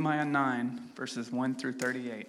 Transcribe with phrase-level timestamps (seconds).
[0.00, 2.26] Nehemiah 9, verses 1 through 38.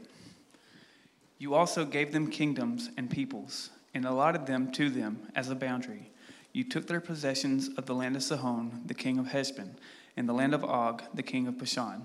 [1.37, 6.11] You also gave them kingdoms and peoples, and allotted them to them as a boundary.
[6.51, 9.77] You took their possessions of the land of Sihon, the king of Heshbon,
[10.17, 12.03] and the land of Og, the king of Bashan.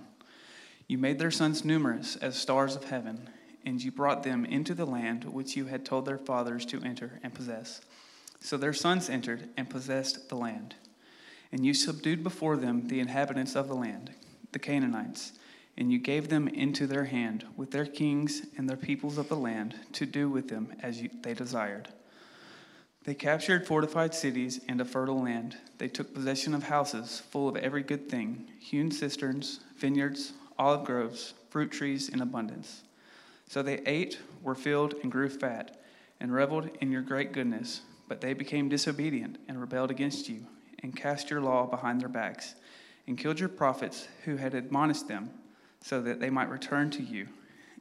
[0.86, 3.28] You made their sons numerous as stars of heaven,
[3.64, 7.18] and you brought them into the land which you had told their fathers to enter
[7.24, 7.80] and possess.
[8.38, 10.76] So their sons entered and possessed the land.
[11.50, 14.12] And you subdued before them the inhabitants of the land,
[14.52, 15.32] the Canaanites
[15.78, 19.36] and you gave them into their hand with their kings and their peoples of the
[19.36, 21.88] land to do with them as you, they desired.
[23.04, 25.56] They captured fortified cities and a fertile land.
[25.78, 31.34] They took possession of houses full of every good thing hewn cisterns, vineyards, olive groves,
[31.50, 32.82] fruit trees in abundance.
[33.48, 35.80] So they ate, were filled, and grew fat,
[36.18, 37.82] and reveled in your great goodness.
[38.08, 40.46] But they became disobedient and rebelled against you,
[40.82, 42.56] and cast your law behind their backs,
[43.06, 45.30] and killed your prophets who had admonished them
[45.86, 47.28] so that they might return to you.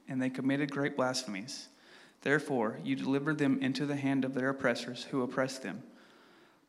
[0.07, 1.69] And they committed great blasphemies.
[2.21, 5.81] Therefore, you delivered them into the hand of their oppressors who oppressed them.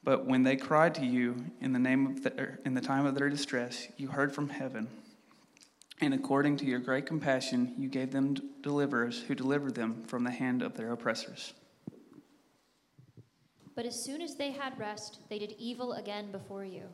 [0.03, 3.15] But when they cried to you in the name of the, in the time of
[3.15, 4.89] their distress, you heard from heaven.
[6.01, 10.31] And according to your great compassion, you gave them deliverers who delivered them from the
[10.31, 11.53] hand of their oppressors.
[13.75, 16.85] But as soon as they had rest, they did evil again before you.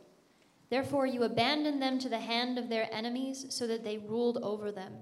[0.73, 4.73] Therefore, you abandoned them to the hand of their enemies so that they ruled over
[4.73, 4.95] them.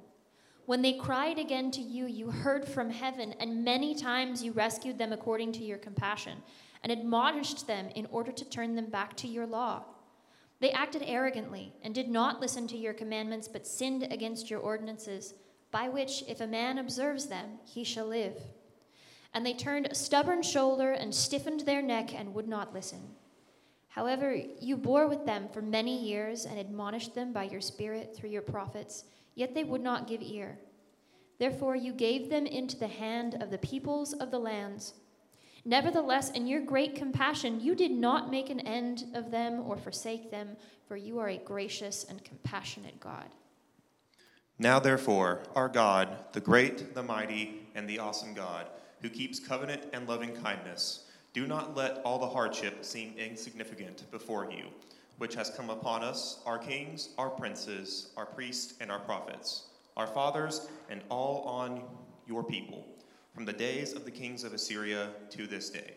[0.66, 4.98] When they cried again to you, you heard from heaven, and many times you rescued
[4.98, 6.38] them according to your compassion,
[6.82, 9.84] and admonished them in order to turn them back to your law.
[10.58, 15.34] They acted arrogantly and did not listen to your commandments, but sinned against your ordinances,
[15.70, 18.34] by which, if a man observes them, he shall live.
[19.32, 23.14] And they turned a stubborn shoulder and stiffened their neck and would not listen.
[23.90, 28.30] However, you bore with them for many years and admonished them by your Spirit through
[28.30, 30.58] your prophets, yet they would not give ear.
[31.40, 34.94] Therefore, you gave them into the hand of the peoples of the lands.
[35.64, 40.30] Nevertheless, in your great compassion, you did not make an end of them or forsake
[40.30, 40.56] them,
[40.86, 43.26] for you are a gracious and compassionate God.
[44.58, 48.68] Now, therefore, our God, the great, the mighty, and the awesome God,
[49.02, 54.50] who keeps covenant and loving kindness, do not let all the hardship seem insignificant before
[54.50, 54.64] you,
[55.18, 60.08] which has come upon us, our kings, our princes, our priests, and our prophets, our
[60.08, 61.84] fathers, and all on
[62.26, 62.84] your people,
[63.32, 65.94] from the days of the kings of Assyria to this day.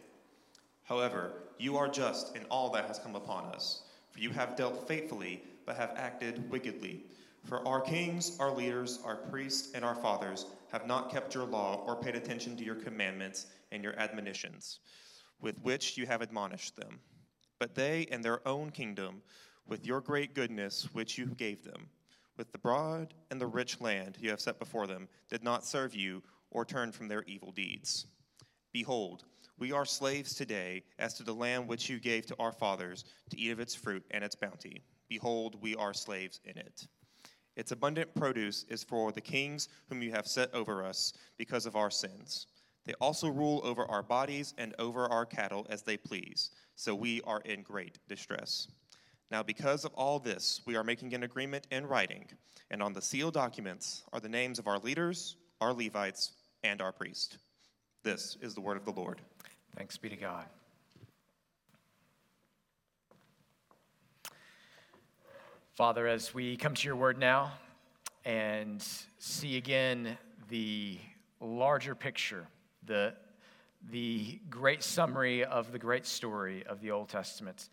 [0.83, 4.87] However, you are just in all that has come upon us, for you have dealt
[4.87, 7.05] faithfully, but have acted wickedly.
[7.43, 11.83] For our kings, our leaders, our priests, and our fathers have not kept your law
[11.87, 14.79] or paid attention to your commandments and your admonitions
[15.43, 16.99] with which you have admonished them.
[17.59, 19.21] But they and their own kingdom,
[19.67, 21.89] with your great goodness which you gave them,
[22.37, 25.93] with the broad and the rich land you have set before them, did not serve
[25.93, 28.07] you or turn from their evil deeds.
[28.71, 29.25] Behold,
[29.59, 33.39] we are slaves today as to the land which you gave to our fathers to
[33.39, 34.81] eat of its fruit and its bounty.
[35.09, 36.87] Behold, we are slaves in it.
[37.55, 41.75] Its abundant produce is for the kings whom you have set over us because of
[41.75, 42.47] our sins.
[42.85, 47.21] They also rule over our bodies and over our cattle as they please, so we
[47.21, 48.67] are in great distress.
[49.31, 52.25] Now, because of all this, we are making an agreement in writing,
[52.69, 56.33] and on the sealed documents are the names of our leaders, our Levites,
[56.63, 57.37] and our priest.
[58.03, 59.21] This is the word of the Lord.
[59.77, 60.45] Thanks be to God.
[65.73, 67.53] Father, as we come to your word now
[68.25, 68.85] and
[69.17, 70.17] see again
[70.49, 70.99] the
[71.39, 72.45] larger picture
[72.85, 73.13] the,
[73.91, 77.69] the great summary of the great story of the Old Testament.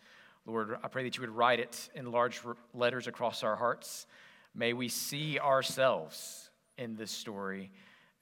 [0.47, 2.41] Lord, I pray that you would write it in large
[2.75, 4.07] letters across our hearts.
[4.55, 7.71] May we see ourselves in this story,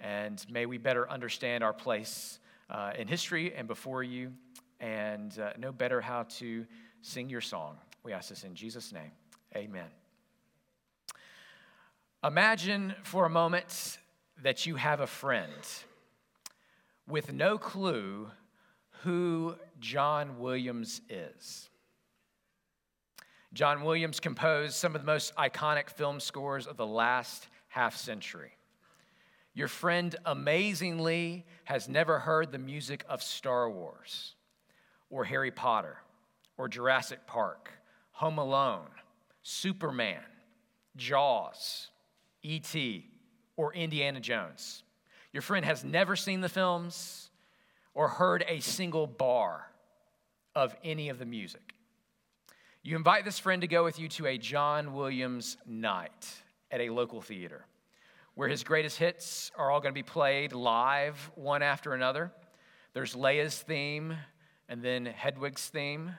[0.00, 2.38] and may we better understand our place
[2.70, 4.32] uh, in history and before you,
[4.80, 6.66] and uh, know better how to
[7.02, 7.76] sing your song.
[8.02, 9.10] We ask this in Jesus' name.
[9.56, 9.86] Amen.
[12.24, 13.98] Imagine for a moment
[14.42, 15.52] that you have a friend
[17.08, 18.30] with no clue
[19.02, 21.70] who John Williams is.
[23.54, 28.52] John Williams composed some of the most iconic film scores of the last half century.
[29.54, 34.34] Your friend amazingly has never heard the music of Star Wars
[35.10, 35.96] or Harry Potter
[36.58, 37.72] or Jurassic Park,
[38.12, 38.90] Home Alone,
[39.42, 40.22] Superman,
[40.96, 41.88] Jaws,
[42.42, 43.10] E.T.,
[43.56, 44.84] or Indiana Jones.
[45.32, 47.30] Your friend has never seen the films
[47.94, 49.66] or heard a single bar
[50.54, 51.74] of any of the music.
[52.82, 56.26] You invite this friend to go with you to a John Williams night,
[56.70, 57.64] at a local theater
[58.34, 62.30] where his greatest hits are all going to be played live one after another.
[62.92, 64.14] There's Leia's theme
[64.68, 66.12] and then Hedwig's theme.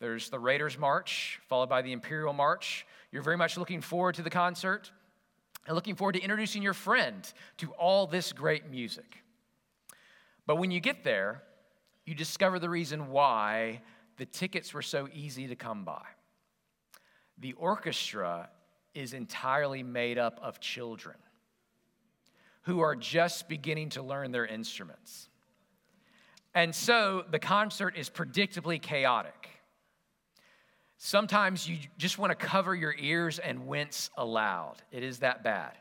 [0.00, 2.86] There's the Raiders March, followed by the Imperial March.
[3.12, 4.90] You're very much looking forward to the concert
[5.66, 9.22] and looking forward to introducing your friend to all this great music.
[10.46, 11.42] But when you get there,
[12.04, 13.82] you discover the reason why
[14.16, 16.02] the tickets were so easy to come by.
[17.38, 18.48] The orchestra
[18.94, 21.16] is entirely made up of children
[22.62, 25.28] who are just beginning to learn their instruments.
[26.54, 29.50] And so the concert is predictably chaotic.
[30.98, 34.76] Sometimes you just want to cover your ears and wince aloud.
[34.90, 35.72] It is that bad.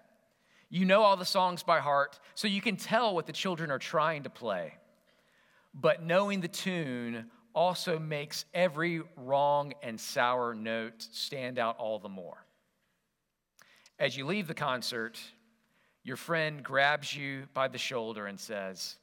[0.69, 3.79] You know all the songs by heart, so you can tell what the children are
[3.79, 4.73] trying to play.
[5.73, 12.09] But knowing the tune also makes every wrong and sour note stand out all the
[12.09, 12.45] more.
[13.97, 15.17] As you leave the concert,
[16.03, 18.97] your friend grabs you by the shoulder and says,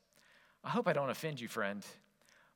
[0.63, 1.85] I hope I don't offend you, friend,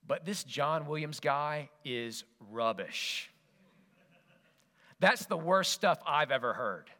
[0.07, 3.31] but this John Williams guy is rubbish.
[5.01, 6.91] That's the worst stuff I've ever heard.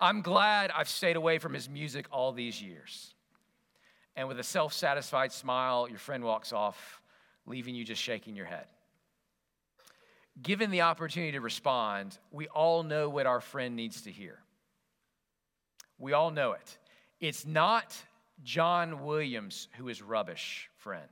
[0.00, 3.14] I'm glad I've stayed away from his music all these years.
[4.16, 7.00] And with a self satisfied smile, your friend walks off,
[7.46, 8.66] leaving you just shaking your head.
[10.42, 14.38] Given the opportunity to respond, we all know what our friend needs to hear.
[15.98, 16.78] We all know it.
[17.20, 17.96] It's not
[18.42, 21.08] John Williams who is rubbish, friend,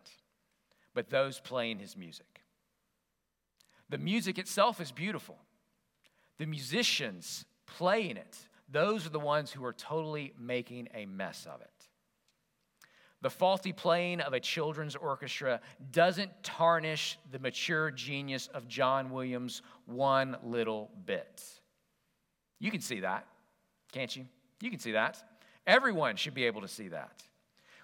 [0.92, 2.40] but those playing his music.
[3.88, 5.38] The music itself is beautiful.
[6.42, 8.36] The musicians playing it,
[8.68, 11.70] those are the ones who are totally making a mess of it.
[13.20, 15.60] The faulty playing of a children's orchestra
[15.92, 21.44] doesn't tarnish the mature genius of John Williams one little bit.
[22.58, 23.24] You can see that,
[23.92, 24.26] can't you?
[24.60, 25.22] You can see that.
[25.64, 27.22] Everyone should be able to see that.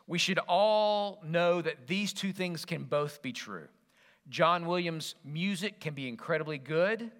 [0.09, 3.69] We should all know that these two things can both be true.
[4.29, 7.13] John Williams' music can be incredibly good,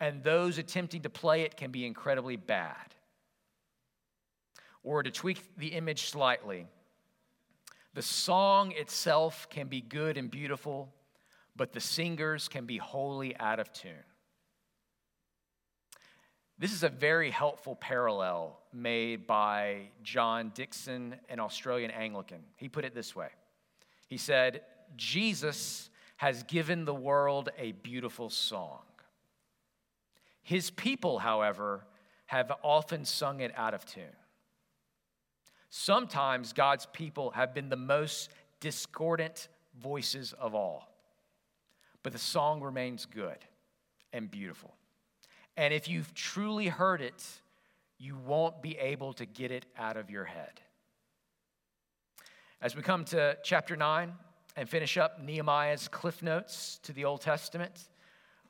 [0.00, 2.94] and those attempting to play it can be incredibly bad.
[4.82, 6.66] Or to tweak the image slightly,
[7.94, 10.92] the song itself can be good and beautiful,
[11.56, 13.92] but the singers can be wholly out of tune.
[16.60, 22.40] This is a very helpful parallel made by John Dickson, an Australian Anglican.
[22.56, 23.28] He put it this way
[24.08, 24.62] He said,
[24.96, 28.80] Jesus has given the world a beautiful song.
[30.48, 31.84] His people, however,
[32.24, 34.16] have often sung it out of tune.
[35.68, 39.48] Sometimes God's people have been the most discordant
[39.78, 40.90] voices of all,
[42.02, 43.36] but the song remains good
[44.14, 44.74] and beautiful.
[45.58, 47.22] And if you've truly heard it,
[47.98, 50.62] you won't be able to get it out of your head.
[52.62, 54.14] As we come to chapter 9
[54.56, 57.90] and finish up Nehemiah's cliff notes to the Old Testament,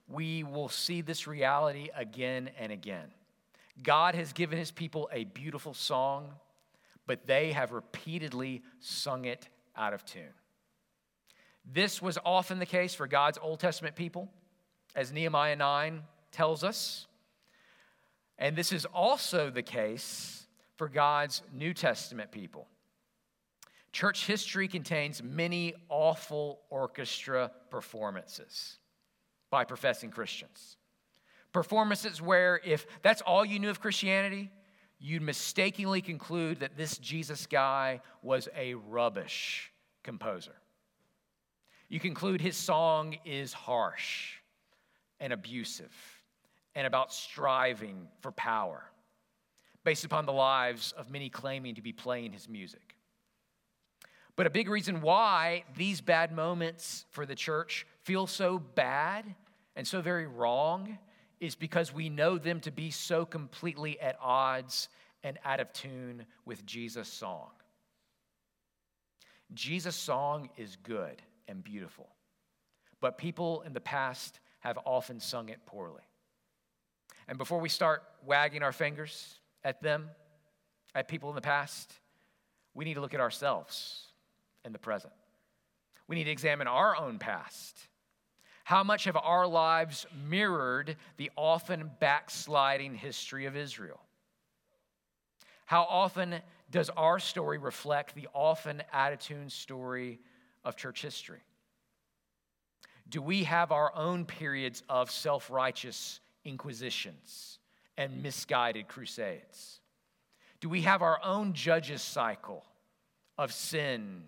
[0.08, 3.08] we will see this reality again and again.
[3.82, 6.34] God has given his people a beautiful song,
[7.06, 10.34] but they have repeatedly sung it out of tune.
[11.70, 14.30] This was often the case for God's Old Testament people,
[14.96, 16.02] as Nehemiah 9
[16.32, 17.06] tells us.
[18.38, 20.46] And this is also the case
[20.76, 22.66] for God's New Testament people.
[23.92, 28.78] Church history contains many awful orchestra performances
[29.50, 30.76] by professing Christians.
[31.52, 34.50] Performances where, if that's all you knew of Christianity,
[34.98, 40.54] you'd mistakenly conclude that this Jesus guy was a rubbish composer.
[41.88, 44.34] You conclude his song is harsh
[45.20, 45.94] and abusive
[46.74, 48.84] and about striving for power,
[49.84, 52.94] based upon the lives of many claiming to be playing his music.
[54.38, 59.24] But a big reason why these bad moments for the church feel so bad
[59.74, 60.96] and so very wrong
[61.40, 64.90] is because we know them to be so completely at odds
[65.24, 67.48] and out of tune with Jesus' song.
[69.54, 72.08] Jesus' song is good and beautiful,
[73.00, 76.04] but people in the past have often sung it poorly.
[77.26, 80.10] And before we start wagging our fingers at them,
[80.94, 81.92] at people in the past,
[82.72, 84.07] we need to look at ourselves
[84.64, 85.12] in the present.
[86.06, 87.76] We need to examine our own past.
[88.64, 94.00] How much have our lives mirrored the often backsliding history of Israel?
[95.64, 96.36] How often
[96.70, 100.20] does our story reflect the often attitudined story
[100.64, 101.40] of church history?
[103.08, 107.58] Do we have our own periods of self righteous inquisitions
[107.96, 109.80] and misguided crusades?
[110.60, 112.64] Do we have our own judges cycle
[113.38, 114.24] of sin,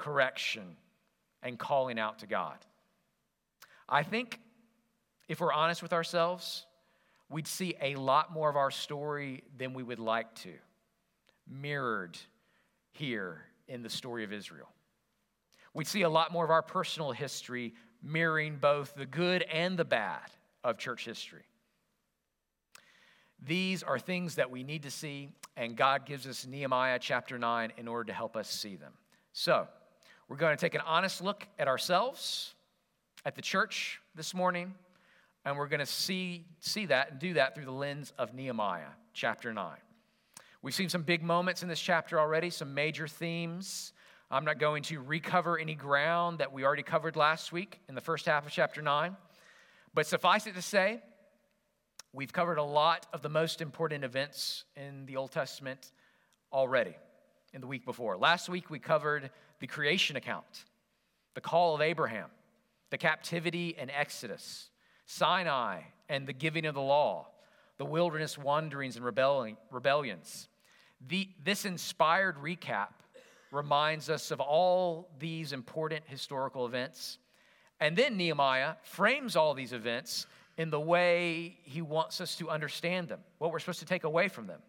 [0.00, 0.76] correction,
[1.42, 2.56] and calling out to God?
[3.88, 4.40] I think
[5.28, 6.64] if we're honest with ourselves,
[7.28, 10.52] we'd see a lot more of our story than we would like to,
[11.46, 12.18] mirrored
[12.92, 14.68] here in the story of Israel.
[15.74, 19.84] We'd see a lot more of our personal history mirroring both the good and the
[19.84, 20.30] bad
[20.64, 21.44] of church history.
[23.46, 27.72] These are things that we need to see, and God gives us Nehemiah chapter 9
[27.76, 28.92] in order to help us see them.
[29.32, 29.68] So,
[30.30, 32.54] we're going to take an honest look at ourselves,
[33.24, 34.72] at the church this morning,
[35.44, 38.92] and we're going to see, see that and do that through the lens of Nehemiah
[39.12, 39.74] chapter 9.
[40.62, 43.92] We've seen some big moments in this chapter already, some major themes.
[44.30, 48.00] I'm not going to recover any ground that we already covered last week in the
[48.00, 49.16] first half of chapter 9.
[49.94, 51.00] But suffice it to say,
[52.12, 55.90] we've covered a lot of the most important events in the Old Testament
[56.52, 56.94] already
[57.52, 58.16] in the week before.
[58.16, 59.30] Last week, we covered
[59.60, 60.64] the creation account,
[61.34, 62.28] the call of Abraham,
[62.90, 64.70] the captivity and Exodus,
[65.06, 67.28] Sinai and the giving of the law,
[67.78, 70.48] the wilderness wanderings and rebellions.
[71.06, 72.88] The, this inspired recap
[73.50, 77.18] reminds us of all these important historical events.
[77.80, 80.26] And then Nehemiah frames all these events
[80.56, 84.28] in the way he wants us to understand them, what we're supposed to take away
[84.28, 84.60] from them.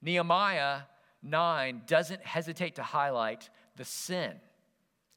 [0.00, 0.80] Nehemiah
[1.22, 4.32] 9 doesn't hesitate to highlight the sin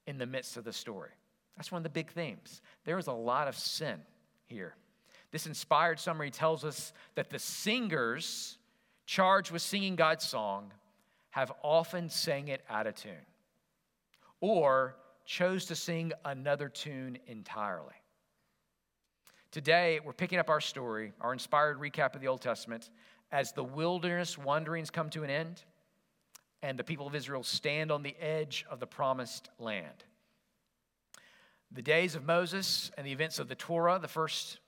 [0.05, 1.11] in the midst of the story.
[1.55, 2.61] That's one of the big themes.
[2.85, 3.99] There is a lot of sin
[4.45, 4.75] here.
[5.31, 8.57] This inspired summary tells us that the singers
[9.05, 10.71] charged with singing God's song
[11.31, 13.13] have often sang it out of tune
[14.39, 14.95] or
[15.25, 17.93] chose to sing another tune entirely.
[19.51, 22.89] Today, we're picking up our story, our inspired recap of the Old Testament,
[23.31, 25.63] as the wilderness wanderings come to an end
[26.61, 30.03] and the people of Israel stand on the edge of the promised land.
[31.71, 34.59] The days of Moses and the events of the Torah, the first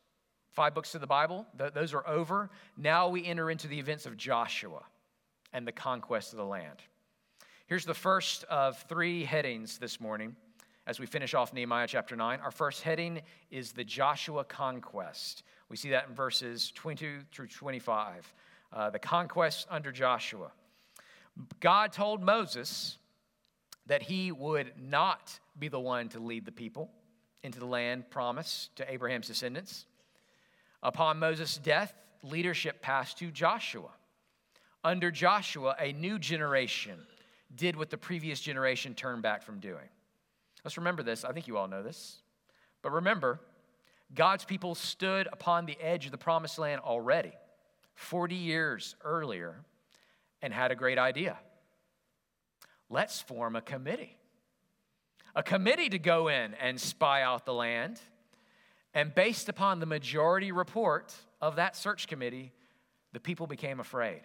[0.52, 2.50] five books of the Bible, those are over.
[2.78, 4.84] Now we enter into the events of Joshua
[5.54, 6.80] and the conquest of the land.
[7.68, 10.36] Here's the first of three headings this morning
[10.88, 12.40] as we finish off Nehemiah chapter 9.
[12.40, 15.44] Our first heading is the Joshua conquest.
[15.70, 18.34] We see that in verses 22 through 25.
[18.74, 20.52] Uh, the conquest under Joshua.
[21.60, 22.98] God told Moses
[23.86, 26.92] that he would not be the one to lead the people
[27.44, 29.86] into the land promised to Abraham's descendants.
[30.84, 31.94] Upon Moses' death,
[32.24, 33.90] leadership passed to Joshua.
[34.84, 37.00] Under Joshua, a new generation
[37.56, 39.90] did what the previous generation turned back from doing.
[40.64, 41.26] Let's remember this.
[41.26, 42.18] I think you all know this.
[42.82, 43.40] But remember,
[44.14, 47.34] God's people stood upon the edge of the promised land already,
[47.96, 49.56] 40 years earlier,
[50.42, 51.38] and had a great idea.
[52.90, 54.18] Let's form a committee.
[55.36, 58.00] A committee to go in and spy out the land.
[58.94, 62.52] And based upon the majority report of that search committee,
[63.14, 64.22] the people became afraid.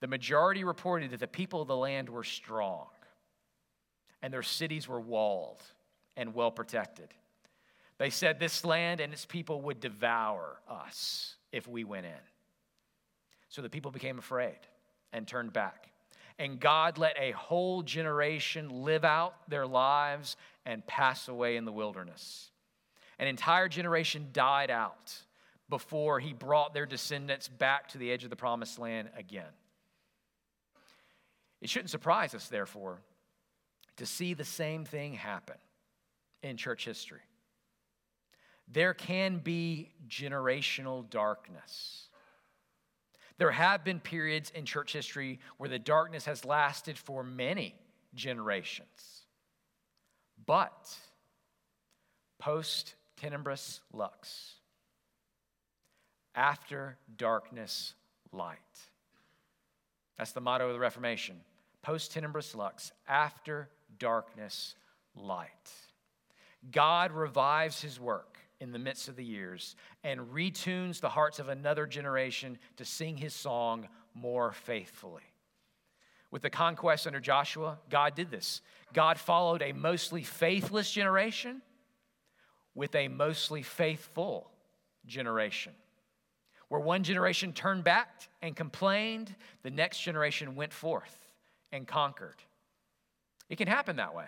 [0.00, 2.88] The majority reported that the people of the land were strong
[4.22, 5.62] and their cities were walled
[6.16, 7.08] and well protected.
[7.98, 12.12] They said this land and its people would devour us if we went in.
[13.50, 14.58] So the people became afraid
[15.12, 15.90] and turned back.
[16.38, 21.72] And God let a whole generation live out their lives and pass away in the
[21.72, 22.50] wilderness.
[23.18, 25.14] An entire generation died out
[25.68, 29.52] before he brought their descendants back to the edge of the promised land again.
[31.60, 33.02] It shouldn't surprise us, therefore,
[33.96, 35.56] to see the same thing happen
[36.42, 37.20] in church history.
[38.72, 42.08] There can be generational darkness.
[43.40, 47.74] There have been periods in church history where the darkness has lasted for many
[48.14, 49.24] generations.
[50.44, 50.94] But
[52.38, 54.56] post tenebris lux,
[56.34, 57.94] after darkness,
[58.30, 58.58] light.
[60.18, 61.40] That's the motto of the Reformation.
[61.80, 64.74] Post tenebris lux, after darkness,
[65.14, 65.72] light.
[66.70, 68.29] God revives his work
[68.60, 69.74] in the midst of the years
[70.04, 75.22] and retunes the hearts of another generation to sing his song more faithfully.
[76.30, 78.60] With the conquest under Joshua, God did this.
[78.92, 81.62] God followed a mostly faithless generation
[82.74, 84.50] with a mostly faithful
[85.06, 85.72] generation.
[86.68, 91.28] Where one generation turned back and complained, the next generation went forth
[91.72, 92.36] and conquered.
[93.48, 94.26] It can happen that way.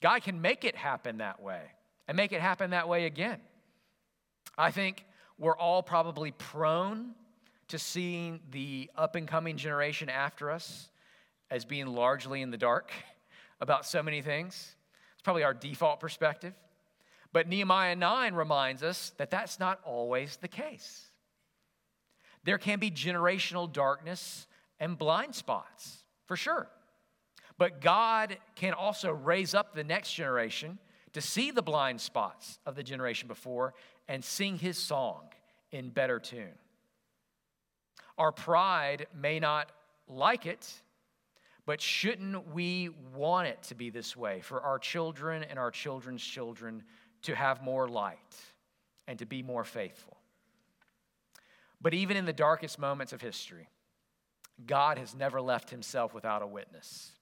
[0.00, 1.60] God can make it happen that way
[2.08, 3.40] and make it happen that way again.
[4.56, 5.04] I think
[5.38, 7.14] we're all probably prone
[7.68, 10.90] to seeing the up and coming generation after us
[11.50, 12.90] as being largely in the dark
[13.60, 14.74] about so many things.
[15.14, 16.54] It's probably our default perspective.
[17.32, 21.06] But Nehemiah 9 reminds us that that's not always the case.
[22.44, 24.46] There can be generational darkness
[24.78, 26.68] and blind spots, for sure.
[27.56, 30.78] But God can also raise up the next generation
[31.12, 33.74] to see the blind spots of the generation before
[34.08, 35.22] and sing his song
[35.70, 36.54] in better tune.
[38.18, 39.70] Our pride may not
[40.06, 40.72] like it,
[41.64, 46.22] but shouldn't we want it to be this way for our children and our children's
[46.22, 46.82] children
[47.22, 48.18] to have more light
[49.06, 50.16] and to be more faithful?
[51.80, 53.68] But even in the darkest moments of history,
[54.66, 57.12] God has never left himself without a witness.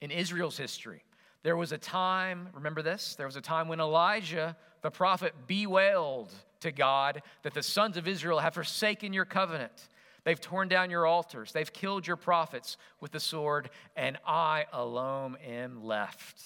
[0.00, 1.04] In Israel's history,
[1.46, 3.14] there was a time, remember this?
[3.14, 8.08] There was a time when Elijah, the prophet, bewailed to God that the sons of
[8.08, 9.88] Israel have forsaken your covenant.
[10.24, 11.52] They've torn down your altars.
[11.52, 16.42] They've killed your prophets with the sword, and I alone am left.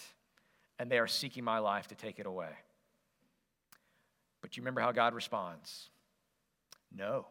[0.78, 2.52] And they are seeking my life to take it away.
[4.42, 5.88] But you remember how God responds?
[6.95, 7.25] No,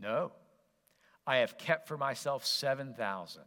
[0.00, 0.30] no.
[1.26, 3.42] I have kept for myself 7,000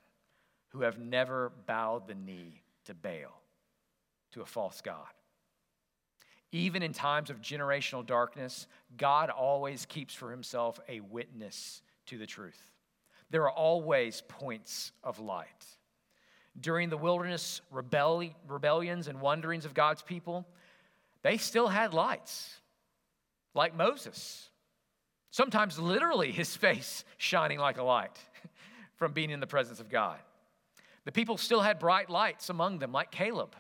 [0.71, 3.43] who have never bowed the knee to Baal
[4.35, 5.07] to a false God.
[6.51, 12.25] Even in times of generational darkness, God always keeps for himself a witness to the
[12.25, 12.61] truth.
[13.29, 15.47] There are always points of light.
[16.59, 20.45] During the wilderness rebelli- rebellions and wanderings of God's people,
[21.23, 22.59] they still had lights,
[23.53, 24.49] like Moses.
[25.31, 28.17] Sometimes literally his face shining like a light
[28.95, 30.19] from being in the presence of God.
[31.05, 33.55] The people still had bright lights among them, like Caleb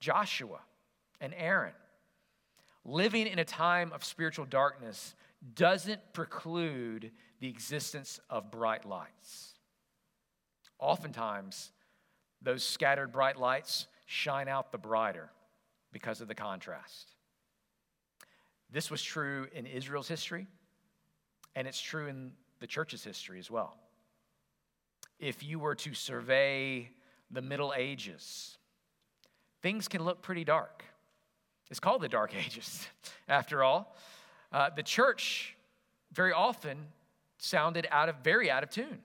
[0.00, 0.60] Joshua,
[1.20, 1.74] and Aaron.
[2.84, 5.14] Living in a time of spiritual darkness
[5.54, 9.54] doesn't preclude the existence of bright lights.
[10.78, 11.72] Oftentimes,
[12.42, 15.30] those scattered bright lights shine out the brighter
[15.92, 17.14] because of the contrast.
[18.72, 20.46] This was true in Israel's history,
[21.54, 23.76] and it's true in the church's history as well.
[25.18, 26.90] If you were to survey
[27.30, 28.56] the Middle Ages,
[29.62, 30.84] things can look pretty dark.
[31.70, 32.86] It's called the Dark Ages,
[33.28, 33.94] after all.
[34.52, 35.56] Uh, the church
[36.12, 36.78] very often
[37.38, 38.98] sounded out of very out of tune.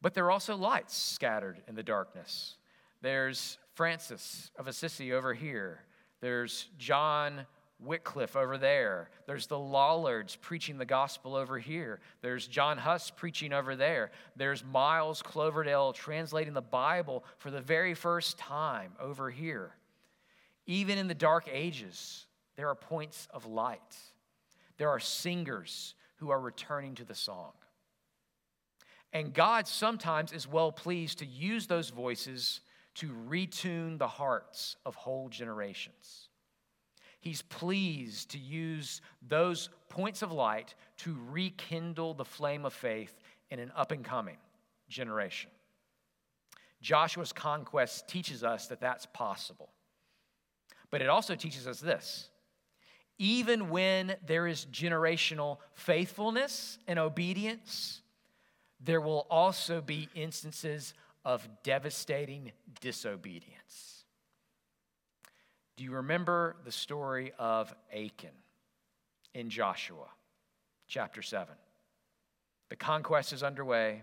[0.00, 2.56] But there are also lights scattered in the darkness.
[3.02, 5.80] There's Francis of Assisi over here.
[6.20, 7.46] There's John
[7.80, 9.10] Wycliffe over there.
[9.26, 12.00] There's the Lollards preaching the gospel over here.
[12.22, 14.10] There's John Huss preaching over there.
[14.36, 19.74] There's Miles Coverdale translating the Bible for the very first time over here.
[20.66, 23.96] Even in the dark ages, there are points of light.
[24.76, 27.52] There are singers who are returning to the song.
[29.12, 32.60] And God sometimes is well pleased to use those voices
[32.96, 36.27] to retune the hearts of whole generations.
[37.28, 43.14] He's pleased to use those points of light to rekindle the flame of faith
[43.50, 44.38] in an up and coming
[44.88, 45.50] generation.
[46.80, 49.68] Joshua's conquest teaches us that that's possible.
[50.90, 52.30] But it also teaches us this
[53.18, 58.00] even when there is generational faithfulness and obedience,
[58.80, 60.94] there will also be instances
[61.26, 63.97] of devastating disobedience.
[65.78, 68.34] Do you remember the story of Achan
[69.32, 70.08] in Joshua
[70.88, 71.54] chapter 7?
[72.68, 74.02] The conquest is underway.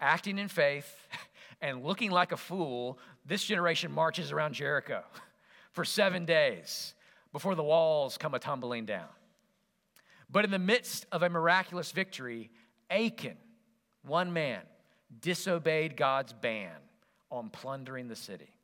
[0.00, 0.90] Acting in faith
[1.60, 5.02] and looking like a fool, this generation marches around Jericho
[5.72, 6.94] for seven days
[7.32, 9.10] before the walls come a tumbling down.
[10.30, 12.50] But in the midst of a miraculous victory,
[12.88, 13.36] Achan,
[14.06, 14.62] one man,
[15.20, 16.76] disobeyed God's ban
[17.30, 18.54] on plundering the city.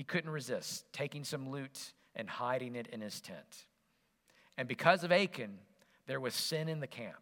[0.00, 3.66] He couldn't resist taking some loot and hiding it in his tent.
[4.56, 5.58] And because of Achan,
[6.06, 7.20] there was sin in the camp.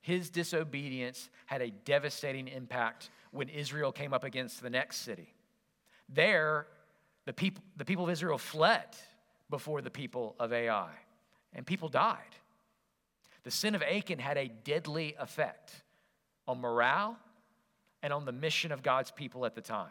[0.00, 5.34] His disobedience had a devastating impact when Israel came up against the next city.
[6.08, 6.68] There,
[7.24, 8.86] the people, the people of Israel fled
[9.50, 10.92] before the people of Ai,
[11.54, 12.36] and people died.
[13.42, 15.72] The sin of Achan had a deadly effect
[16.46, 17.18] on morale
[18.00, 19.90] and on the mission of God's people at the time.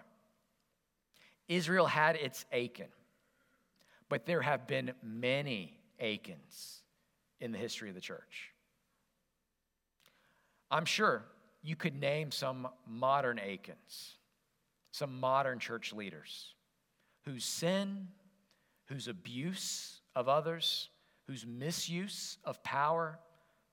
[1.47, 2.87] Israel had its Achan,
[4.09, 6.81] but there have been many Achans
[7.39, 8.51] in the history of the church.
[10.71, 11.23] I'm sure
[11.61, 14.15] you could name some modern Achans,
[14.91, 16.53] some modern church leaders
[17.25, 18.07] whose sin,
[18.85, 20.89] whose abuse of others,
[21.27, 23.19] whose misuse of power,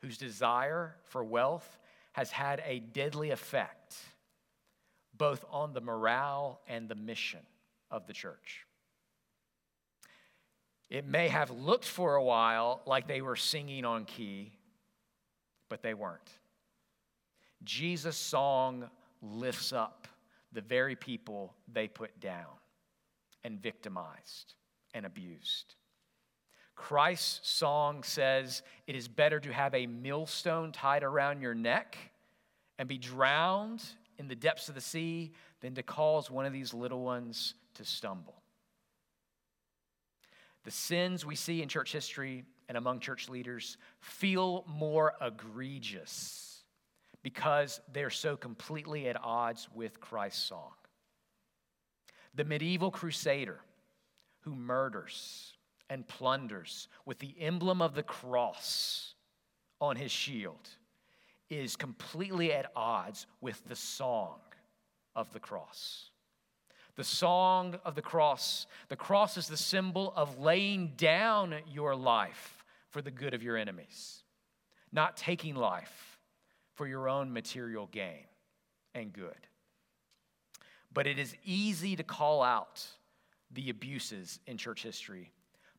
[0.02, 1.78] whose desire for wealth
[2.12, 3.96] has had a deadly effect
[5.16, 7.40] both on the morale and the mission
[7.90, 8.66] of the church.
[10.88, 14.52] It may have looked for a while like they were singing on key,
[15.68, 16.30] but they weren't.
[17.62, 18.90] Jesus' song
[19.22, 20.08] lifts up
[20.52, 22.46] the very people they put down
[23.44, 24.54] and victimized
[24.94, 25.76] and abused.
[26.74, 31.96] Christ's song says it is better to have a millstone tied around your neck
[32.78, 33.84] and be drowned
[34.18, 37.84] in the depths of the sea than to cause one of these little ones to
[37.86, 38.42] stumble.
[40.64, 46.62] The sins we see in church history and among church leaders feel more egregious
[47.22, 50.72] because they're so completely at odds with Christ's song.
[52.34, 53.60] The medieval crusader
[54.40, 55.54] who murders
[55.88, 59.14] and plunders with the emblem of the cross
[59.80, 60.68] on his shield
[61.48, 64.38] is completely at odds with the song
[65.16, 66.09] of the cross.
[67.00, 68.66] The song of the cross.
[68.90, 73.56] The cross is the symbol of laying down your life for the good of your
[73.56, 74.22] enemies,
[74.92, 76.18] not taking life
[76.74, 78.26] for your own material gain
[78.94, 79.46] and good.
[80.92, 82.86] But it is easy to call out
[83.50, 85.32] the abuses in church history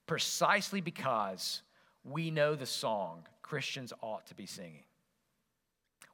[0.07, 1.61] precisely because
[2.03, 4.85] we know the song Christians ought to be singing.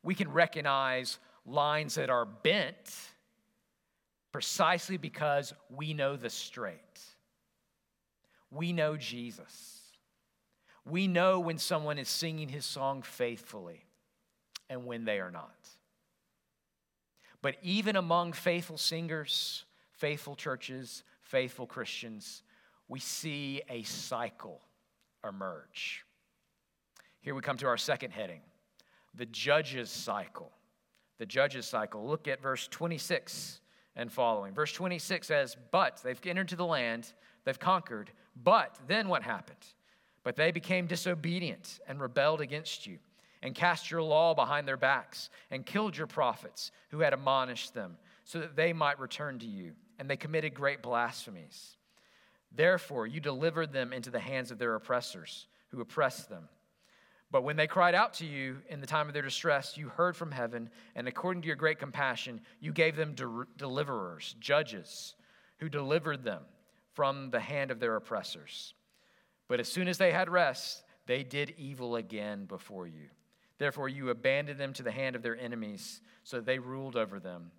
[0.03, 2.93] We can recognize lines that are bent
[4.37, 6.99] precisely because we know the straight.
[8.51, 9.81] We know Jesus.
[10.85, 13.83] We know when someone is singing his song faithfully
[14.69, 15.57] and when they are not.
[17.41, 22.43] But even among faithful singers, faithful churches, faithful Christians,
[22.87, 24.61] we see a cycle
[25.27, 26.05] emerge.
[27.21, 28.41] Here we come to our second heading
[29.15, 30.51] the judges cycle.
[31.17, 32.07] The judges cycle.
[32.07, 33.61] Look at verse 26
[33.97, 34.53] and following.
[34.53, 37.11] Verse 26 says, But they've entered to the land,
[37.43, 39.57] they've conquered, but then what happened?
[40.23, 42.99] But they became disobedient and rebelled against you,
[43.41, 47.97] and cast your law behind their backs, and killed your prophets who had admonished them,
[48.23, 49.73] so that they might return to you.
[49.99, 51.75] And they committed great blasphemies.
[52.55, 56.47] Therefore, you delivered them into the hands of their oppressors, who oppressed them.
[57.29, 60.15] But when they cried out to you in the time of their distress, you heard
[60.15, 65.15] from heaven, and according to your great compassion, you gave them de- deliverers, judges,
[65.59, 66.43] who delivered them
[66.93, 68.73] from the hand of their oppressors.
[69.47, 73.09] But as soon as they had rest, they did evil again before you.
[73.57, 77.51] Therefore, you abandoned them to the hand of their enemies, so they ruled over them.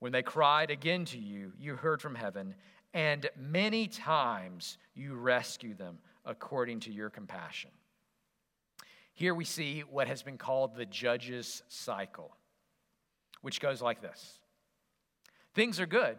[0.00, 2.54] When they cried again to you, you heard from heaven,
[2.92, 7.70] and many times you rescued them according to your compassion.
[9.14, 12.36] Here we see what has been called the judge's cycle,
[13.42, 14.38] which goes like this
[15.54, 16.16] Things are good,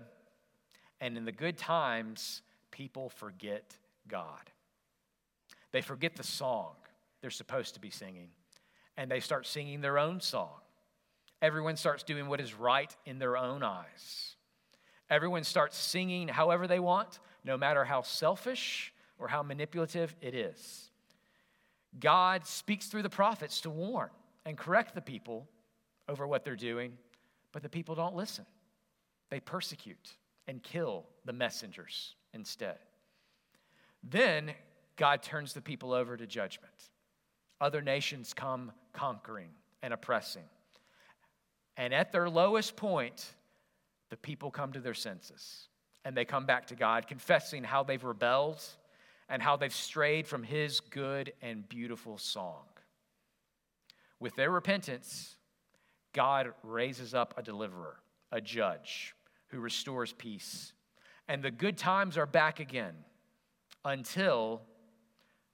[1.02, 3.78] and in the good times, people forget
[4.08, 4.50] God.
[5.72, 6.76] They forget the song
[7.20, 8.30] they're supposed to be singing,
[8.96, 10.62] and they start singing their own song.
[11.42, 14.36] Everyone starts doing what is right in their own eyes.
[15.10, 20.92] Everyone starts singing however they want, no matter how selfish or how manipulative it is.
[22.00, 24.10] God speaks through the prophets to warn
[24.46, 25.48] and correct the people
[26.08, 26.94] over what they're doing,
[27.52, 28.46] but the people don't listen.
[29.30, 30.14] They persecute
[30.48, 32.78] and kill the messengers instead.
[34.04, 34.52] Then
[34.98, 36.74] God turns the people over to judgment.
[37.60, 39.50] Other nations come conquering
[39.82, 40.44] and oppressing.
[41.78, 43.34] And at their lowest point,
[44.10, 45.68] the people come to their senses
[46.04, 48.64] and they come back to God, confessing how they've rebelled
[49.30, 52.64] and how they've strayed from his good and beautiful song.
[54.20, 55.36] With their repentance,
[56.14, 57.98] God raises up a deliverer,
[58.32, 59.16] a judge
[59.48, 60.74] who restores peace.
[61.28, 62.94] And the good times are back again
[63.84, 64.62] until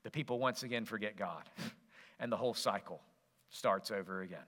[0.04, 1.44] the people once again forget God
[2.20, 3.02] and the whole cycle
[3.50, 4.40] starts over again.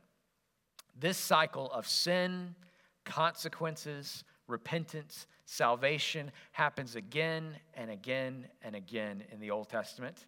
[1.00, 2.56] This cycle of sin,
[3.04, 10.26] consequences, repentance, salvation happens again and again and again in the Old Testament.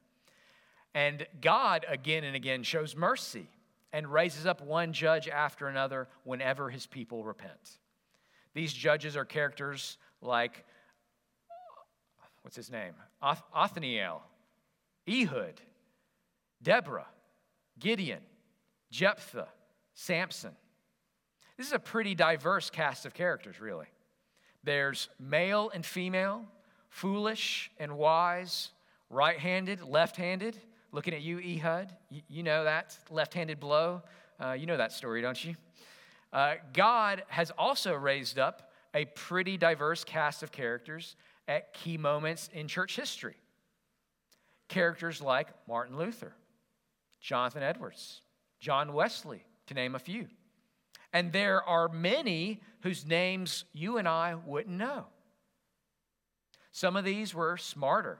[0.93, 3.47] And God again and again shows mercy
[3.91, 7.79] and raises up one judge after another whenever his people repent.
[8.53, 10.65] These judges are characters like,
[12.41, 12.93] what's his name?
[13.53, 14.21] Othniel,
[15.09, 15.61] Ehud,
[16.61, 17.07] Deborah,
[17.77, 18.21] Gideon,
[18.91, 19.49] Jephthah,
[19.93, 20.55] Samson.
[21.57, 23.87] This is a pretty diverse cast of characters, really.
[24.65, 26.43] There's male and female,
[26.89, 28.71] foolish and wise,
[29.09, 30.59] right handed, left handed,
[30.95, 31.91] Looking at you, Ehud.
[32.09, 34.01] You, you know that left handed blow.
[34.39, 35.53] Uh, you know that story, don't you?
[36.31, 41.17] Uh, God has also raised up a pretty diverse cast of characters
[41.49, 43.35] at key moments in church history.
[44.69, 46.31] Characters like Martin Luther,
[47.19, 48.21] Jonathan Edwards,
[48.61, 50.27] John Wesley, to name a few.
[51.15, 55.05] And there are many whose names you and I wouldn't know.
[56.73, 58.19] Some of these were smarter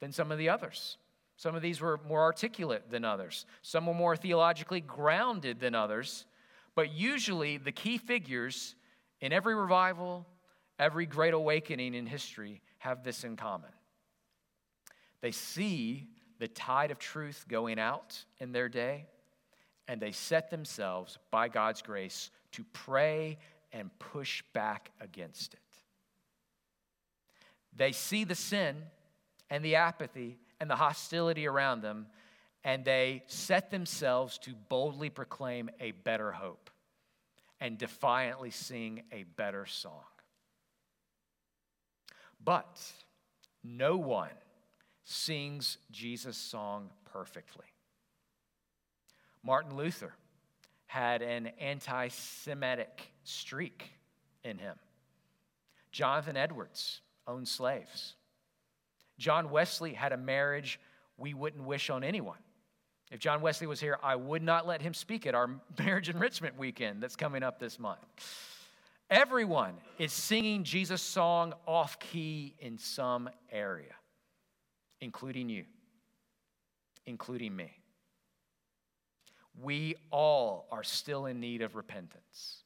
[0.00, 0.98] than some of the others.
[1.36, 3.46] Some of these were more articulate than others.
[3.62, 6.26] Some were more theologically grounded than others.
[6.74, 8.74] But usually, the key figures
[9.20, 10.26] in every revival,
[10.80, 13.70] every great awakening in history have this in common.
[15.20, 16.08] They see
[16.40, 19.06] the tide of truth going out in their day,
[19.88, 23.38] and they set themselves, by God's grace, to pray
[23.72, 25.60] and push back against it.
[27.74, 28.76] They see the sin
[29.50, 32.06] and the apathy and the hostility around them,
[32.64, 36.70] and they set themselves to boldly proclaim a better hope
[37.60, 40.04] and defiantly sing a better song.
[42.44, 42.80] But
[43.64, 44.30] no one
[45.04, 47.66] sings Jesus' song perfectly.
[49.44, 50.14] Martin Luther
[50.86, 53.90] had an anti Semitic streak
[54.44, 54.76] in him.
[55.90, 58.14] Jonathan Edwards owned slaves.
[59.18, 60.80] John Wesley had a marriage
[61.16, 62.38] we wouldn't wish on anyone.
[63.10, 66.58] If John Wesley was here, I would not let him speak at our marriage enrichment
[66.58, 67.98] weekend that's coming up this month.
[69.10, 73.94] Everyone is singing Jesus' song off key in some area,
[75.02, 75.64] including you,
[77.04, 77.81] including me.
[79.60, 82.64] We all are still in need of repentance.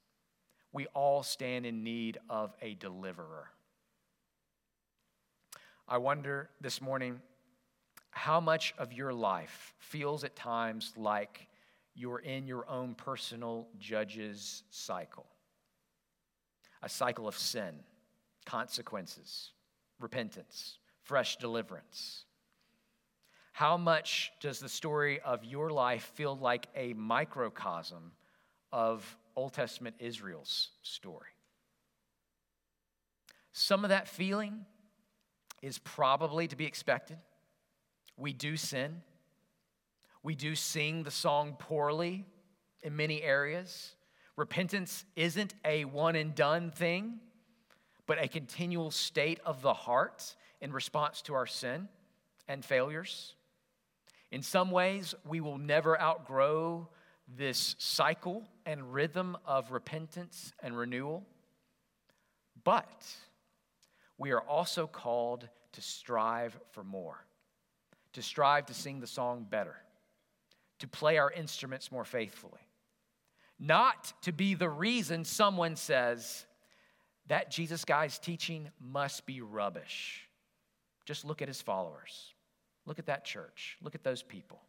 [0.72, 3.48] We all stand in need of a deliverer.
[5.88, 7.20] I wonder this morning
[8.10, 11.48] how much of your life feels at times like
[11.94, 15.26] you're in your own personal judge's cycle
[16.82, 17.74] a cycle of sin,
[18.44, 19.50] consequences,
[19.98, 22.25] repentance, fresh deliverance.
[23.56, 28.12] How much does the story of your life feel like a microcosm
[28.70, 31.30] of Old Testament Israel's story?
[33.52, 34.66] Some of that feeling
[35.62, 37.16] is probably to be expected.
[38.18, 39.00] We do sin.
[40.22, 42.26] We do sing the song poorly
[42.82, 43.94] in many areas.
[44.36, 47.20] Repentance isn't a one and done thing,
[48.04, 51.88] but a continual state of the heart in response to our sin
[52.46, 53.32] and failures.
[54.36, 56.90] In some ways, we will never outgrow
[57.26, 61.24] this cycle and rhythm of repentance and renewal.
[62.62, 63.06] But
[64.18, 67.24] we are also called to strive for more,
[68.12, 69.76] to strive to sing the song better,
[70.80, 72.60] to play our instruments more faithfully
[73.58, 76.44] not to be the reason someone says
[77.28, 80.28] that Jesus guy's teaching must be rubbish.
[81.06, 82.34] Just look at his followers.
[82.86, 83.76] Look at that church.
[83.82, 84.60] Look at those people.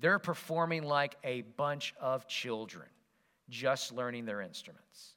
[0.00, 2.86] They're performing like a bunch of children,
[3.48, 5.14] just learning their instruments.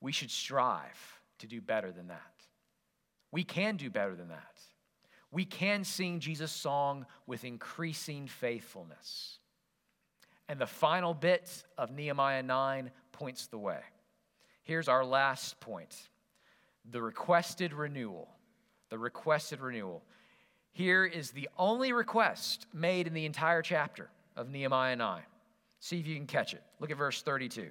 [0.00, 2.22] We should strive to do better than that.
[3.30, 4.60] We can do better than that.
[5.30, 9.38] We can sing Jesus' song with increasing faithfulness.
[10.48, 13.80] And the final bit of Nehemiah 9 points the way.
[14.62, 15.94] Here's our last point
[16.90, 18.28] the requested renewal.
[18.88, 20.02] The requested renewal.
[20.78, 25.22] Here is the only request made in the entire chapter of Nehemiah 9.
[25.80, 26.62] See if you can catch it.
[26.78, 27.70] Look at verse 32.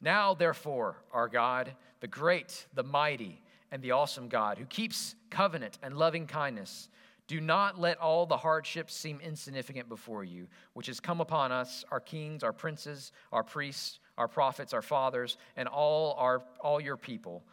[0.00, 5.78] Now, therefore, our God, the great, the mighty, and the awesome God, who keeps covenant
[5.80, 6.88] and loving kindness
[7.28, 11.84] do not let all the hardships seem insignificant before you, which has come upon us,
[11.92, 16.96] our kings, our princes, our priests, our prophets, our fathers, and all, our, all your
[16.96, 17.44] people,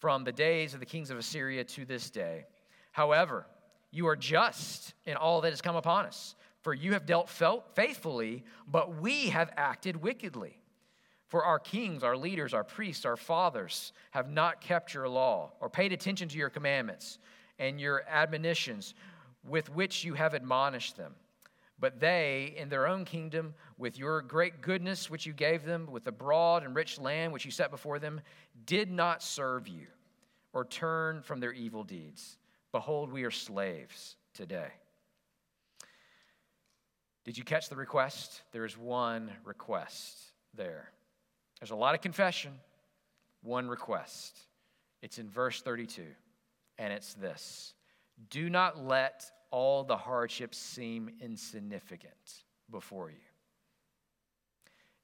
[0.00, 2.46] from the days of the kings of Assyria to this day.
[2.90, 3.46] However,
[3.90, 8.44] you are just in all that has come upon us, for you have dealt faithfully,
[8.66, 10.58] but we have acted wickedly.
[11.28, 15.68] For our kings, our leaders, our priests, our fathers have not kept your law or
[15.68, 17.18] paid attention to your commandments
[17.58, 18.94] and your admonitions
[19.48, 21.14] with which you have admonished them.
[21.78, 26.04] But they, in their own kingdom, with your great goodness which you gave them, with
[26.04, 28.20] the broad and rich land which you set before them,
[28.64, 29.86] did not serve you
[30.52, 32.38] or turn from their evil deeds.
[32.72, 34.68] Behold, we are slaves today.
[37.24, 38.42] Did you catch the request?
[38.52, 40.16] There is one request
[40.54, 40.90] there.
[41.60, 42.52] There's a lot of confession,
[43.42, 44.38] one request.
[45.02, 46.04] It's in verse 32,
[46.78, 47.74] and it's this
[48.30, 53.16] do not let all the hardships seem insignificant before you.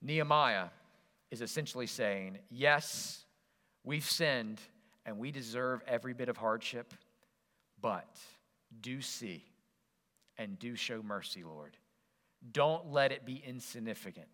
[0.01, 0.69] Nehemiah
[1.31, 3.25] is essentially saying, Yes,
[3.85, 4.61] we've sinned
[5.05, 6.95] and we deserve every bit of hardship,
[7.83, 8.19] but
[8.81, 9.45] do see
[10.39, 11.77] and do show mercy, Lord.
[12.53, 14.27] Don't let it be insignificant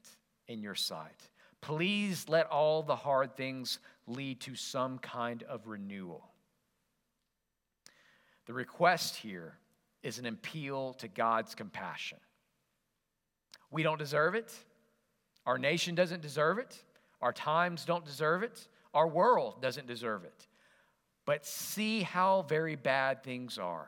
[0.47, 1.29] in your sight.
[1.61, 6.25] Please let all the hard things lead to some kind of renewal.
[8.47, 9.55] The request here
[10.03, 12.19] is an appeal to God's compassion.
[13.71, 14.55] We don't deserve it.
[15.45, 16.83] Our nation doesn't deserve it.
[17.21, 18.69] Our times don't deserve it.
[18.95, 20.47] Our world doesn't deserve it.
[21.29, 23.87] But see how very bad things are.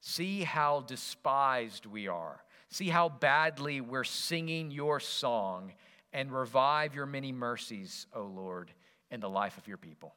[0.00, 2.44] See how despised we are.
[2.68, 5.72] See how badly we're singing your song
[6.12, 8.70] and revive your many mercies, O Lord,
[9.10, 10.14] in the life of your people.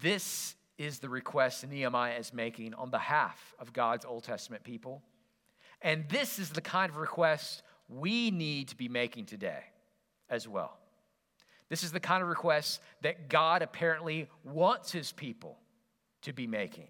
[0.00, 5.02] This is the request Nehemiah is making on behalf of God's Old Testament people.
[5.82, 9.64] And this is the kind of request we need to be making today
[10.30, 10.79] as well.
[11.70, 15.56] This is the kind of request that God apparently wants his people
[16.22, 16.88] to be making.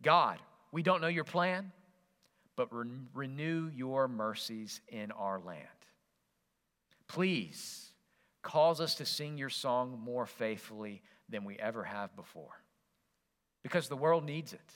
[0.00, 0.38] God,
[0.70, 1.72] we don't know your plan,
[2.56, 5.66] but re- renew your mercies in our land.
[7.08, 7.90] Please
[8.40, 12.62] cause us to sing your song more faithfully than we ever have before
[13.62, 14.72] because the world needs it.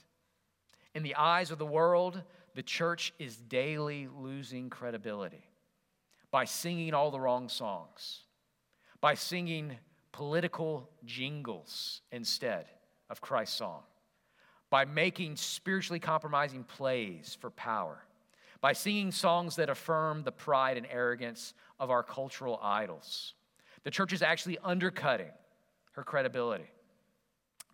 [0.94, 2.22] In the eyes of the world,
[2.54, 5.50] the church is daily losing credibility
[6.30, 8.20] by singing all the wrong songs,
[9.06, 9.70] by singing
[10.10, 12.66] political jingles instead
[13.08, 13.84] of Christ's song,
[14.68, 18.02] by making spiritually compromising plays for power,
[18.60, 23.34] by singing songs that affirm the pride and arrogance of our cultural idols.
[23.84, 25.30] The church is actually undercutting
[25.92, 26.68] her credibility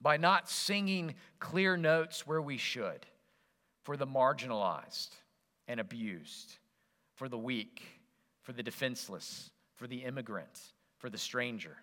[0.03, 3.07] by not singing clear notes where we should
[3.85, 5.13] for the marginalized
[5.67, 6.59] and abused,
[7.15, 7.81] for the weak,
[8.43, 10.61] for the defenseless, for the immigrant,
[11.03, 11.77] for the stranger.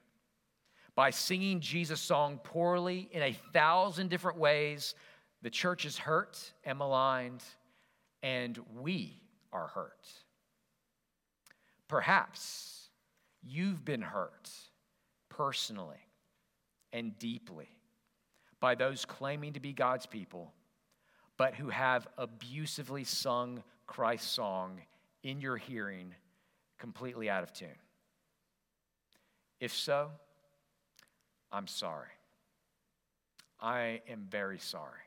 [0.96, 4.96] By singing Jesus' song poorly in a thousand different ways,
[5.42, 7.44] the church is hurt and maligned,
[8.24, 10.08] and we are hurt.
[11.90, 12.88] Perhaps
[13.44, 14.50] you've been hurt
[15.28, 16.08] personally
[16.94, 17.68] and deeply
[18.62, 20.54] by those claiming to be God's people,
[21.38, 24.80] but who have abusively sung Christ's song
[25.24, 26.16] in your hearing
[26.78, 27.68] completely out of tune.
[29.60, 30.10] If so,
[31.52, 32.08] I'm sorry.
[33.60, 35.02] I am very sorry.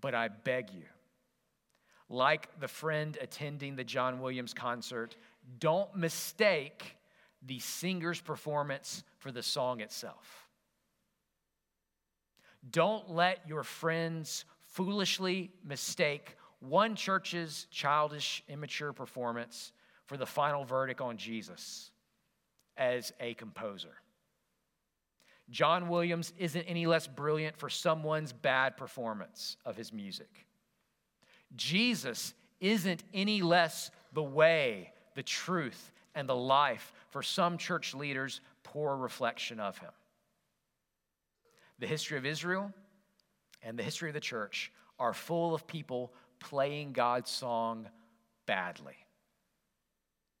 [0.00, 0.84] But I beg you,
[2.10, 5.16] like the friend attending the John Williams concert,
[5.58, 6.96] don't mistake
[7.46, 10.48] the singer's performance for the song itself.
[12.70, 19.72] Don't let your friends foolishly mistake one church's childish, immature performance
[20.06, 21.90] for the final verdict on Jesus
[22.76, 23.94] as a composer.
[25.50, 30.46] John Williams isn't any less brilliant for someone's bad performance of his music.
[31.54, 38.40] Jesus isn't any less the way, the truth, and the life for some church leaders'
[38.62, 39.90] poor reflection of him.
[41.78, 42.72] The history of Israel
[43.62, 47.88] and the history of the church are full of people playing God's song
[48.46, 48.96] badly.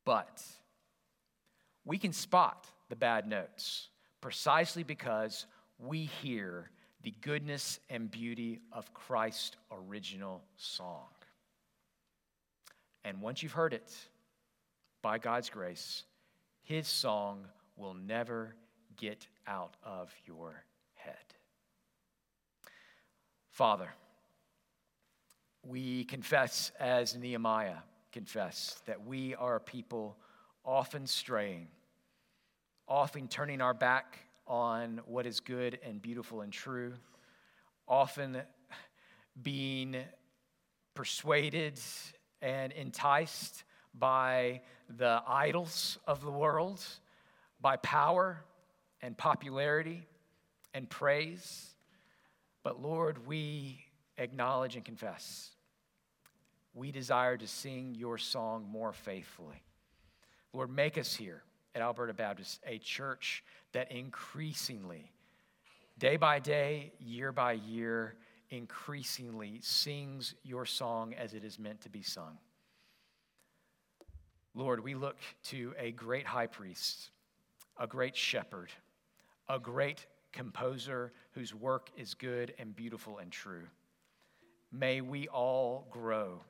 [0.04, 0.42] But
[1.84, 3.88] we can spot the bad notes
[4.20, 5.46] precisely because
[5.78, 6.70] we hear
[7.02, 11.08] the goodness and beauty of Christ's original song.
[13.04, 13.92] And once you've heard it,
[15.02, 16.04] by God's grace,
[16.62, 18.54] his song will never
[18.96, 21.14] get out of your head.
[23.50, 23.90] Father,
[25.62, 27.76] we confess as Nehemiah
[28.12, 30.16] confessed that we are a people
[30.64, 31.68] often straying,
[32.88, 36.92] often turning our back on what is good and beautiful and true,
[37.88, 38.42] often
[39.42, 39.96] being
[40.94, 41.78] persuaded
[42.42, 44.60] and enticed by
[44.96, 46.82] the idols of the world,
[47.60, 48.42] by power
[49.00, 50.06] and popularity
[50.72, 51.74] and praise.
[52.62, 53.84] But Lord, we
[54.18, 55.54] acknowledge and confess
[56.74, 59.62] we desire to sing your song more faithfully.
[60.54, 61.42] Lord, make us here
[61.74, 63.42] at Alberta Baptist a church
[63.72, 65.10] that increasingly,
[65.98, 68.14] day by day, year by year,
[68.50, 72.38] increasingly sings your song as it is meant to be sung.
[74.54, 77.10] Lord, we look to a great high priest,
[77.76, 78.70] a great shepherd,
[79.48, 83.66] a great composer whose work is good and beautiful and true.
[84.70, 86.40] may we all grow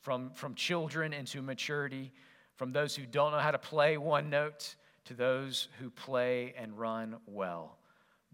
[0.00, 2.12] from, from children into maturity,
[2.58, 4.74] from those who don't know how to play one note
[5.06, 7.78] to those who play and run well.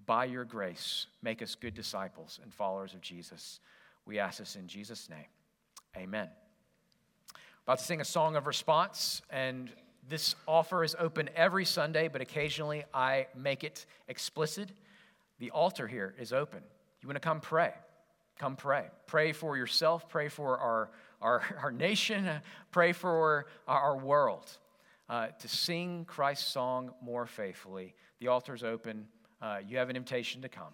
[0.06, 3.60] By your grace, make us good disciples and followers of Jesus.
[4.06, 5.26] We ask this in Jesus' name.
[5.96, 6.28] Amen.
[7.64, 9.70] About to sing a song of response, and
[10.08, 14.70] this offer is open every Sunday, but occasionally I make it explicit.
[15.38, 16.60] The altar here is open.
[17.00, 17.72] You want to come pray?
[18.38, 18.86] Come pray.
[19.06, 20.90] Pray for yourself, pray for our,
[21.24, 22.28] our, our nation,
[22.70, 24.58] pray for our world.
[25.06, 29.06] Uh, to sing Christ's song more faithfully, the altar is open.
[29.42, 30.72] Uh, you have an invitation to come.